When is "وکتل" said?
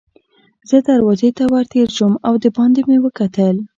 3.05-3.55